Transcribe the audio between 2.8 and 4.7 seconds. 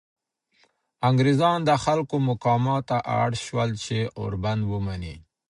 ته اړ شول چې اوربند